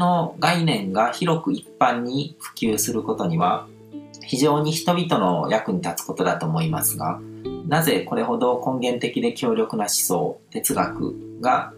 [0.00, 3.68] の概念が広く一般に普及することには
[4.24, 7.20] 非常に人々の役に立つことだと思いますが
[7.68, 11.72] なぜこれほど根源的で強力な思想哲学が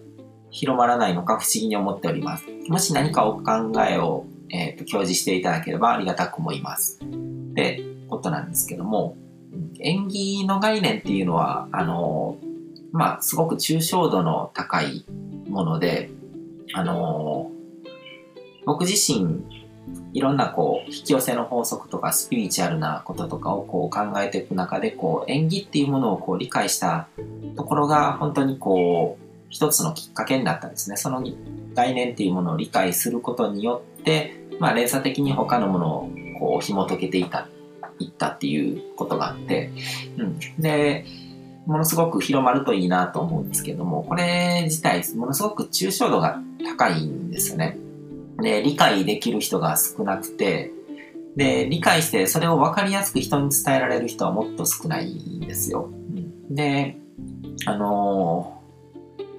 [0.50, 2.44] 広まらないのか不思議に思っております。
[2.68, 7.00] もし何かお考えを、えーと、表示していただければありがたく思います。
[7.02, 9.16] ってことなんですけども
[9.80, 12.36] 縁起の概念っていうのはあの
[12.92, 15.04] まあすごく抽象度の高い
[15.48, 16.10] もので
[16.74, 17.50] あの
[18.64, 19.44] 僕自身
[20.12, 27.08] いろんなこう引き寄せの法則とかスピリチュアルなこととかをこう考えていく中でこう縁起っていうものをこう理解した
[27.56, 30.96] ところが本当にこう一つのきっかけになったんですね。
[30.96, 31.22] その
[31.74, 37.48] 概念っていうものを理解することによって、まあ、連鎖的に他のものをこう紐解けていた
[37.98, 39.70] いったっていうことがあって、
[40.18, 41.04] うん、で
[41.66, 47.78] ものすごく広まるといいなと思うんですけどもこれ自体ものすごく抽象度が高いんですよね。
[48.42, 50.72] で、理解できる人が少なくて、
[51.36, 55.90] で、理解してそれを分かりやすく人に伝えられる人はもっと少ないんですよ。
[56.50, 56.98] で、
[57.64, 58.60] あの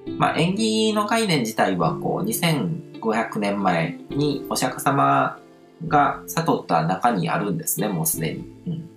[0.06, 5.38] ー、まあ、縁起の概念自体はこう2500年前にお釈迦様
[5.86, 8.44] が悟った中にあるんですね、もうすでに。
[8.66, 8.88] うん、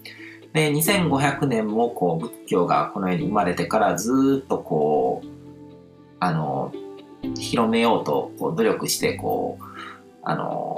[0.54, 5.28] で、2500年もこう仏教がこの世に生まれてからずっとこう、
[6.20, 6.74] あの
[7.38, 9.67] 広めようとこう努力してこう
[10.30, 10.78] あの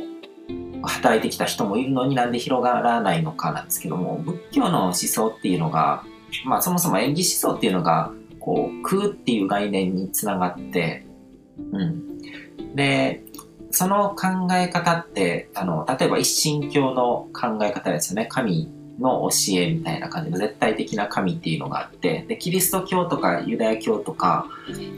[0.83, 6.03] 働いてきた人もいるのになんで広がらないのかなんですけども仏教の思想っていうのが、
[6.45, 11.05] まあ、そもそも演技思想っていうのがこう空っていう概念につながって、
[11.73, 13.23] うん、で
[13.71, 18.27] その考え方ってあの例えば一神教の考え方ですよね。
[18.27, 24.47] 神の教えみたいな感じの絶対的な神っていうのがあってでキリスト教とかユダヤ教とか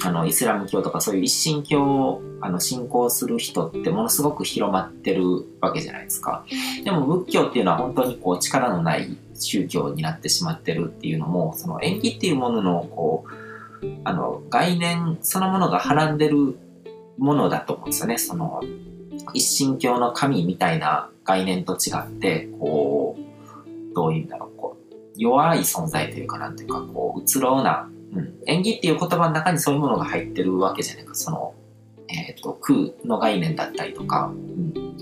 [0.03, 5.23] あのイスラム教とかそういう一神教をあの信仰する人ってものすごく広まってる
[5.61, 6.43] わけじゃないですか。
[6.83, 16.57] でも仏教っていうのは本当にこう力のない宗教になってしまってるっていうのもその縁起っていうもののこうあの概念そのものがはらんでる
[17.17, 18.17] ものだと思うんですよね。
[18.17, 18.61] その
[19.33, 23.20] 一神教の神みたいな概念と違ってこう
[23.93, 31.53] どういうんだろう、こう、弱い存在というか、なんていうか、こう、うつろうな、うん、演技っていう言葉の中にそういうものが入ってるわけじゃないか、その、
[32.07, 34.97] えっ、ー、と、空の概念だったりとか、うん、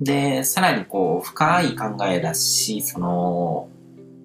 [0.00, 3.68] で、さらにこう、深い考えだし、その、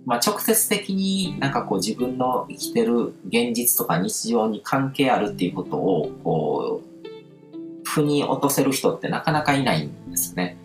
[0.06, 10.58] まあ、直接的になんかこう自分の生きてる現実とか日常に関係あるっていうことをこう腑に落とせる人ってなかなかいないんですね。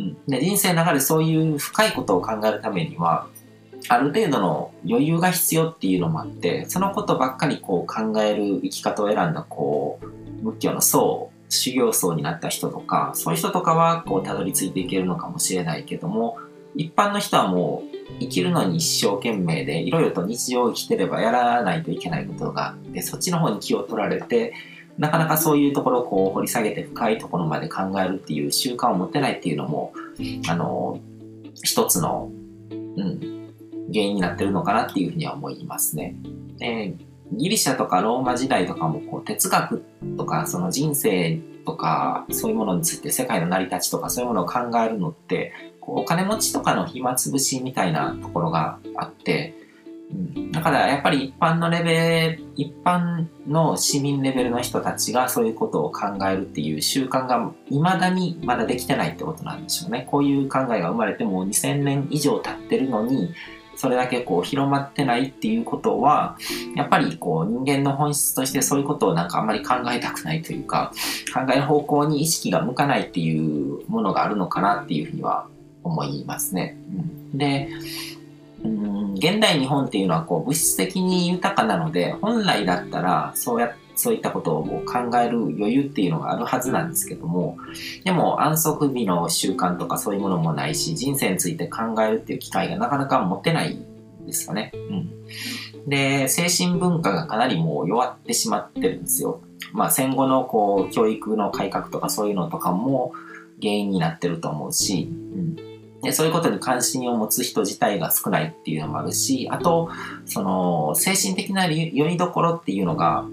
[0.00, 3.26] うん、で人生の中でそういう深いことを考えるためには
[3.88, 16.38] ある程度の余裕が必要っていうのもあってそのことばっかりこう考える生き方を選んだこう仏教の僧修行僧になった人とかそういう人とかはこうたどり着いていけるのかもしれないけども
[16.76, 24.54] 一般の人はもう生きるのに一生懸命でいろいろと日常を生きてればやらないといけないことがあってそっちの方に気を取られて
[24.98, 29.92] なかなかそういうところをこう掘り下げて深いところまで考えるっていう習慣を持ってないっていうのも、
[30.48, 30.98] あの、
[31.62, 32.30] 一つの、
[32.70, 33.40] うん、
[33.92, 36.14] 原因になってるのかなっていうふうには思いますね。
[36.58, 36.94] で
[37.32, 39.84] ギリシャとかローマ時代とかもこう哲学
[40.16, 49.54] とかその人生とかそういうものについて世界の成り立ちとかそういうものを考えるのってお金持ちとかの暇つぶしみたいなところがあって
[50.52, 60.06] だからやっぱり一般のレベル、一般の市民レベルの人たちがそういうことを考えるっていう習慣が未だにまだできてないってことなんでしょうね。
[60.10, 63.32] こういう考えが生まれてもう2000年以上経ってるのに、
[63.76, 66.36] それだけこう広まってないっていうことは、
[66.76, 70.92] やっぱりこう人間の本質としてそういうことをなんかあんまり考えたくないというか、
[71.32, 75.46] 考える方向に意識が向かないっていうものがあるのかなっていうふうには
[75.82, 76.76] 思いますね。
[77.32, 77.68] うん、で、
[79.20, 87.58] 現代日本っていうのはこう物質的に豊かなので本来だったらそうやそういったことを考える余裕っていうのがあるはずなんですけども
[88.02, 94.72] でも安息日の習慣とかそういうものもないし人生について考えるっていう機会がなかなか持てないんですよね。
[94.74, 99.42] うん、で精神文化がかなりもう弱ってしまってるんですよ。
[99.74, 103.12] まあ戦後のこう教育の改革とかそういうのとかも
[103.60, 105.69] 原因になってると思うし、うん
[106.02, 109.90] でそういうことに関心を持つ人自体が少ないっていうのもあるし、あと、
[110.24, 113.26] その、精神的な酔いどころっていうのが、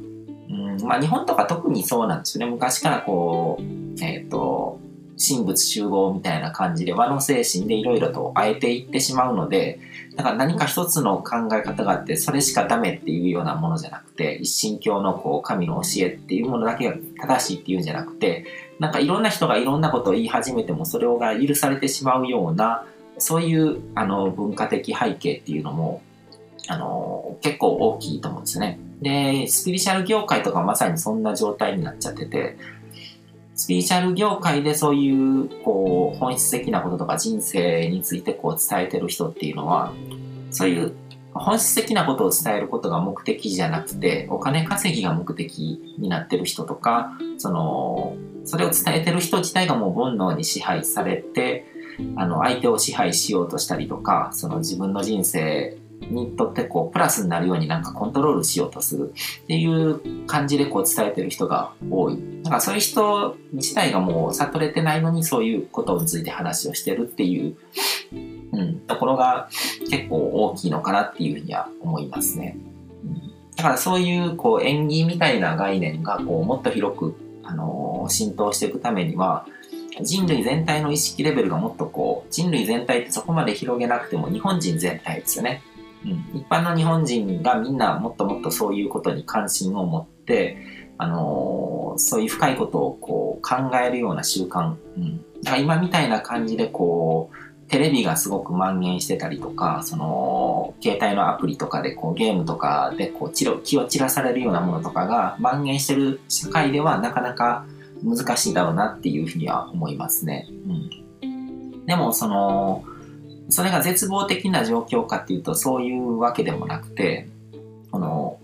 [0.50, 2.52] うん、まあ日本とか特にそうなんですよね。
[2.52, 3.64] 昔からこう、
[4.04, 4.80] えっ、ー、と、
[5.18, 9.80] 神仏集合みたいな感じで和の精神でいろいろとあえていってしまうので、
[10.16, 18.46] だから何か一つの考え方があって、それしかダメっていうようなものじゃなくて、一神教のこう神の教えっていうものだけが正しいっていうんじゃなくて、
[18.80, 22.86] なんかいろんな人がいろんなことを言い始めてもそれが許されてしまうような、
[23.18, 26.02] そういうあの文化的背景っていうのも、
[26.68, 28.80] あの、結構大きいと思うんですね。
[29.02, 32.58] で、スピリチュアル業界とかまさにそんな状態になっちゃってて、
[33.56, 39.94] スピリチュアル業界でそういう、こう、本質的なこととか人生についてこう伝えてる人っていうのは、
[40.52, 40.94] そういう
[41.40, 51.66] 本質的なことを伝えることが目的じゃなくて、お金稼ぎが目的になってる人とか、その、それを伝えてる人自体がもう煩悩に支配されて、
[52.16, 55.78] あの、相手を支配しようとしたりとか、その自分の人生
[56.10, 59.14] にとってこうプラスになるようになんかコントロールしようとする
[59.44, 62.18] っていう感じでこう伝えてる人が多い。
[62.44, 67.58] だかそういう人自体がもう悟れてないのにそういうことについて話をしてるっていう、
[68.58, 69.50] うん、ところが
[69.90, 72.58] 結構大きいのかなっていうふうには思いますね。
[73.04, 79.46] うん、だからそういうこう縁起みたいな概念がこうもっと広く、あのー、浸透していくためには
[80.02, 85.62] 人類全体の意識レベルがもっとこう人類全体ってそこまで広げなくても日本人全体ですよね。
[86.06, 90.58] うん、一般の日本人がみんなもっともっとそういうことに関心を持って、
[90.98, 107.66] あのー、そういう深いことをこう考えるような習慣、うん、だから今みたいな感じでこうテレビがすごく蔓延してたりとか、その、携帯のアプリとかで、こう、ゲームとかで、こう、気を散らされるようなものとかが蔓延してる社会では、なかなか
[108.04, 110.48] 難しいだろうなっていうふうには思いますね。
[111.22, 111.86] うん。
[111.86, 112.84] でも、その、
[113.50, 117.30] それが絶望的な状況かっていうとそういうわけでもなくて、
[117.92, 118.40] この、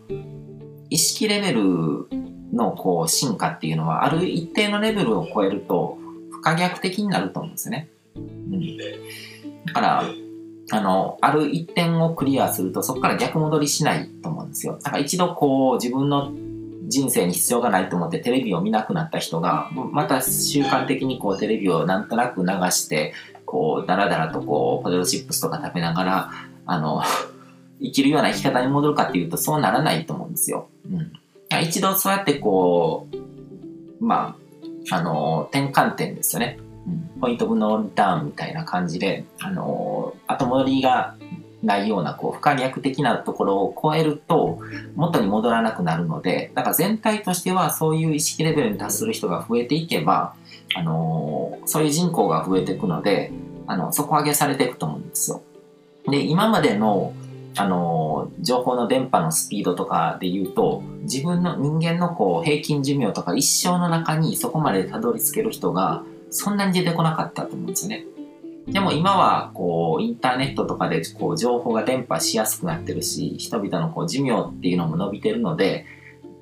[0.89, 2.07] 意識レベル
[2.53, 5.97] のこう進化っていうのはある一定のレベルを超えると
[6.31, 7.89] 不可逆的になると思うんですね。
[8.15, 8.77] うん、
[9.65, 10.03] だから、
[10.71, 14.79] あの、ある一点をクリアするとそこから逆戻りしないと思うんですよ。
[14.81, 16.31] だから一度こう自分の
[16.87, 23.13] 人生に必要がないと思ってテレビを見なくなった人が、また習慣的にこうテレビをなんとなく流して、
[23.45, 26.31] こう、だらだらとこう、ポテトチップスとか食べながら、
[26.65, 27.01] あの、
[27.81, 30.69] 生きるような生き方に戻るかっていうと、そうならないと思うんですよ。
[30.91, 31.11] うん。
[31.61, 33.07] 一度そうやってこ
[33.99, 34.35] う、ま
[34.89, 36.57] あ、あの、転換点ですよね。
[37.21, 41.15] ポイントブノーリターンみたいな感じで、あの、後戻りが
[41.63, 44.59] ないような、こう、不可逆的なところを超えると、
[44.95, 50.35] 元に戻らなくなるので、だから全体としてはそういう意識レベルに達する人が増えていけば、
[50.75, 53.31] あのそういう人口が増えていくので、
[53.67, 55.41] あの、底上げされていくと思うんですよ。
[56.07, 57.13] で、今までの、
[57.55, 66.03] あの、情報の電波のスピードとかで言うと、自分の人間のこう平均寿命とか一生の中にそこまでたどり着ける人が
[66.33, 68.05] そんなに出てこなかったと思うんですよね。
[68.67, 75.85] でも今はこうインターネットとかでこう情報が伝播しやすくなってるし、人々のこう寿命っていうのも伸びてるので、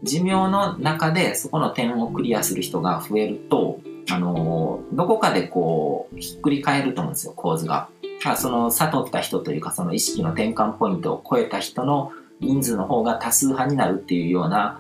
[0.04, 3.80] 寿命の中でそこの点をクリアする人が増えると、
[4.12, 7.90] あの、どこかでこう、ひっくり返ると思うんですよ、構図が。
[8.36, 14.80] その悟った人というか、その意識の転換ポイントを超えた人の人数の方が多数派になるっていうような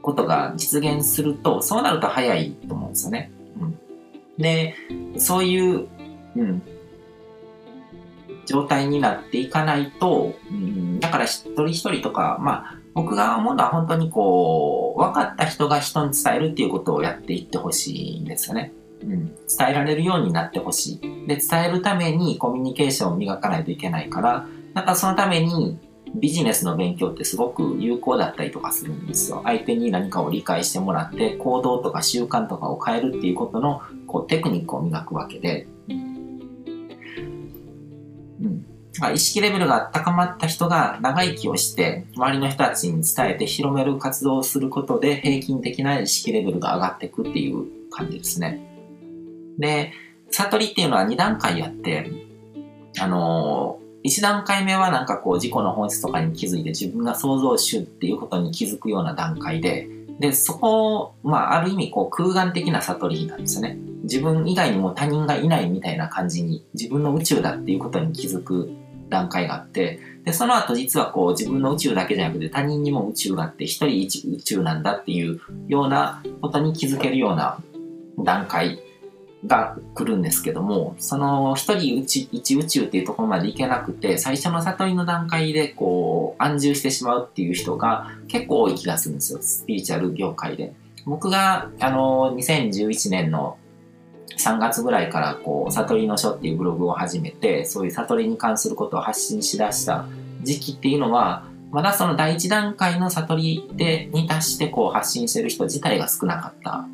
[0.00, 3.32] ことが実現すると、そうなると早いと思うんですよね。
[3.60, 3.78] うん、
[4.38, 4.74] で、
[5.18, 5.88] そういう、
[6.36, 6.62] うん、
[8.46, 18.72] 状態になっていかないと、うん、だから一人一人とか、まあ、僕が思うのは本当にこう、分かった人が人に伝えるっていうことをやっていってほしいんですよね。
[19.02, 19.26] うん。
[19.26, 21.26] 伝えられるようになってほしい。
[21.26, 25.78] で、伝えるためにコミュニケーションを磨かないといけないから、なんかそのために
[26.14, 29.40] ビジネスの勉強ってすごく有効だったりとかするんですよ。
[29.44, 33.80] 相手に何かを理解してもらって、行動とか習慣とかを変えるっていうことの
[34.12, 36.12] こうテクニックを磨くわけで、うん
[39.14, 48.60] 意識レベルが高まった人が長生きをして、周りの人たちに伝えて広める活動をすることで平均的な意識レベルが上がっていくっていう感じですね。
[49.58, 49.92] で、
[50.30, 52.10] 悟りっていうのは2段階あって、
[53.00, 59.88] あのー、1段階目はなんかこう自己の本質とかに気づいて自分が創造主っていうことに気づくような段階で、
[60.20, 63.78] で、そこを、まあ、ある意味こう空間的な悟りなんですよね。
[64.02, 68.70] 自分以外にも他人がいないみたいな感じに、自分の宇宙だっていうことに気づく
[69.08, 77.58] 段階があって、で、その後実はこう自分の宇宙だけじゃなくて他人にも宇宙があって一人一宇宙なんだっていうようなことに気づけるような
[78.18, 78.80] 段階
[79.46, 89.38] が来るんですけども、その一人一一宇宙っていうところまでいけなくて、最初の悟りの段階でこう安住してしまうっていう人が結構多い気がするんですよ。
[89.42, 90.72] スピリチュアル業界で。
[91.04, 93.58] 僕があの2011年の
[94.38, 100.06] 3月ぐらいからこう悟りの書っていうブログを始めてそういう悟りに関することを発信しだした
[100.42, 106.86] 時期っていうのはまだその第一段階の悟りでに達してこう発信してる人自体が少なかった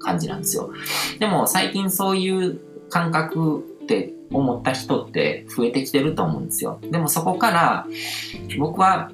[0.00, 0.72] 感じなんですよ。
[1.18, 6.78] でも最近そういう感覚って思った人って増えてきてると思うんですよ。
[6.90, 7.86] でもそこから
[8.58, 9.10] 僕は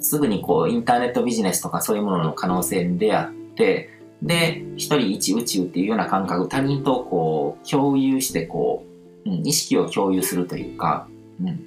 [0.00, 3.90] すぐにこうインターネットビジネスとかそういうものの可能性に出会って、
[4.22, 8.84] で、一人一宇宙っていうような感覚、他人とこう共有してこ
[9.24, 11.06] う、うん、意識を共有するというか、
[11.40, 11.66] うん、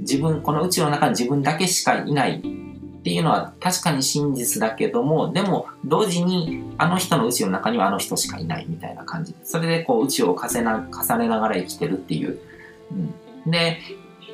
[0.00, 12.38] 自分、この宇宙の中に自分だけしかいないっていうのは確かに真実だけども、でも同時にあの人の宇宙の中にはあの人しかいないみたいな感じで、それでこう宇宙を重な重ねながら生きてるっていう。
[13.44, 13.78] うん、で、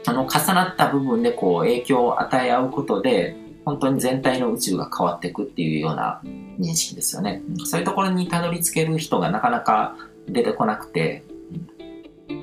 [0.07, 6.23] あの重なった部分でこう影響を与え合うことで、本当に全体の宇宙が変わっていくっていうような
[6.59, 7.43] 認識ですよね。
[7.65, 9.97] そういうところにたどり着ける人がなかなか
[10.29, 11.25] 出てこなくて、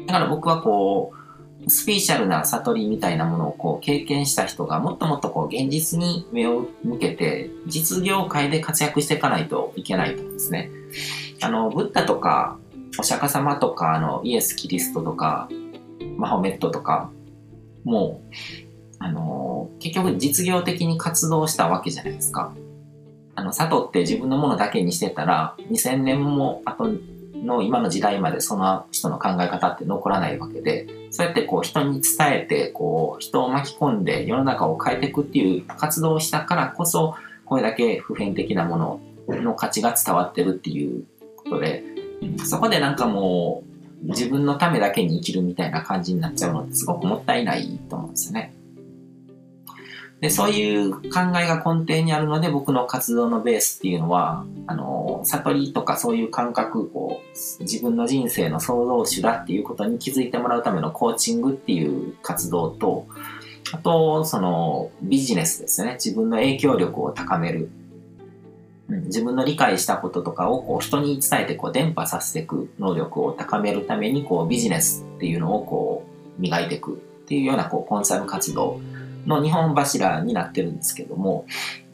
[0.05, 1.13] だから僕はこ
[1.65, 10.71] う、スピーシャルな悟りみたいなものをこう経験した人がもっともっとこう現実に目を向けて実業界で活躍していかないといけないと思うんですね。
[11.41, 12.57] あの、ブッダとか
[12.99, 15.47] お釈迦様とかあのイエス・キリストとか
[16.17, 17.09] マホメットとか
[17.85, 18.33] もう
[19.03, 22.53] あの、結局実業的に活動したわけじゃないですか。
[23.35, 26.87] あの、悟って自分のものだけにしてたら、2000年も後
[27.43, 41.03] の今の時代までその人の考え方って残らないわけで、そうやってこう人に伝えて、こう人を巻き込んで世の中を変えていくっていう活動をしたからこそ、これだけ普遍的なものの価値が伝わってるっていう
[41.35, 41.83] ことで、
[42.45, 43.63] そこでなんかも
[44.05, 48.53] う自分のためだけに生きるみたいな感じになっちゃうのってすごくもったいないと思うんですよね。
[50.23, 57.19] で、そういう考えが根底にあるので、僕の活動のベースっていうのは、あの、悟りとかそういう感覚を
[57.59, 63.05] 自分の人生の創造主だっていうことに気づいてもらうためのコーチングっていう活動と、
[63.73, 65.95] あと、そのビジネスですね。
[65.95, 67.69] 自分の影響力を高める。
[68.87, 76.05] うん自分の理解したこととかをこう人に伝えてこう伝播させていく能力を高めるためにこうビジネスっていうのをこ
[76.37, 76.95] う磨いていくっ
[77.27, 78.81] ていうようなこうコンサル活動
[79.25, 81.45] の日本柱になってるんですけども、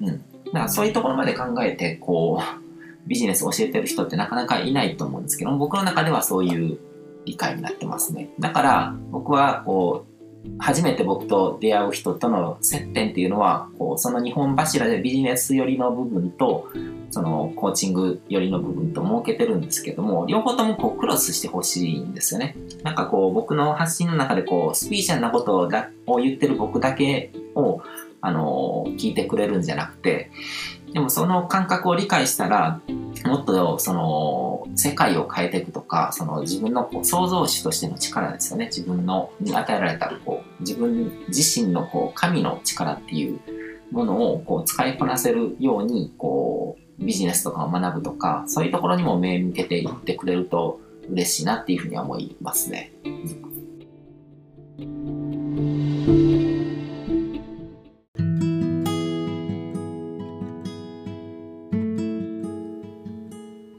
[0.01, 0.07] うん。
[0.07, 6.79] だからそういうところまで考えて、こう、ビジネスを教えてる人ってなかなかいないと思うんですけど、僕の中ではそういう
[7.25, 8.29] 理解になってますね。
[8.39, 10.09] だから、僕は、こう、
[10.57, 16.69] 初めて僕と出会う人との接点っていうのは、こう、その日本柱でビジネス寄りの部分と、
[17.11, 22.55] そのコーチング寄りの部分と設けてるんですけども、両方ともこうクロスしてほしいんですよね。
[22.83, 27.81] なんかこう僕の発信の中でこうスピーチャルなことだを言ってる僕だけを
[28.21, 30.31] あの聞いてくれるんじゃなくて、
[30.93, 32.81] でもその感覚を理解したら、
[33.25, 38.65] もっとその世界を変えていくとか、その自分のこう創造主としての力ですよね。
[38.65, 43.39] 自分のに与えられたこう自分自身のこう神の力っていう
[43.91, 52.91] ものをこう使いこなせるようにこうビジネスとかを学ぶとか、そういうところにも目向けていってくれると嬉しいなっていうふうには思いますね。